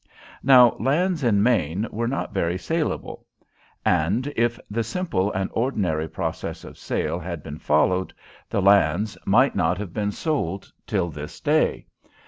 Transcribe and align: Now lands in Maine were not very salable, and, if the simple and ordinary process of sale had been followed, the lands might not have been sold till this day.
Now 0.41 0.75
lands 0.79 1.23
in 1.23 1.43
Maine 1.43 1.85
were 1.91 2.07
not 2.07 2.33
very 2.33 2.57
salable, 2.57 3.27
and, 3.85 4.33
if 4.35 4.59
the 4.67 4.83
simple 4.83 5.31
and 5.33 5.47
ordinary 5.53 6.07
process 6.07 6.63
of 6.63 6.79
sale 6.79 7.19
had 7.19 7.43
been 7.43 7.59
followed, 7.59 8.11
the 8.49 8.63
lands 8.63 9.15
might 9.27 9.55
not 9.55 9.77
have 9.77 9.93
been 9.93 10.11
sold 10.11 10.71
till 10.87 11.11
this 11.11 11.39
day. 11.39 11.85